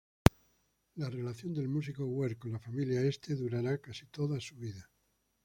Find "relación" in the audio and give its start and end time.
1.11-1.53